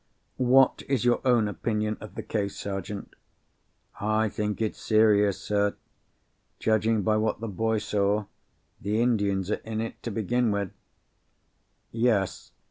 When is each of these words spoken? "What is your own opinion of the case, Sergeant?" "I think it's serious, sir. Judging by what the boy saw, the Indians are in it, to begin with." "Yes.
"What 0.39 0.81
is 0.89 1.05
your 1.05 1.21
own 1.23 1.47
opinion 1.47 1.95
of 2.01 2.15
the 2.15 2.23
case, 2.23 2.57
Sergeant?" 2.57 3.13
"I 3.99 4.29
think 4.29 4.59
it's 4.59 4.81
serious, 4.81 5.39
sir. 5.39 5.75
Judging 6.57 7.03
by 7.03 7.17
what 7.17 7.39
the 7.39 7.47
boy 7.47 7.77
saw, 7.77 8.25
the 8.81 8.99
Indians 8.99 9.51
are 9.51 9.61
in 9.63 9.79
it, 9.79 10.01
to 10.01 10.09
begin 10.09 10.49
with." 10.49 10.71
"Yes. 11.91 12.51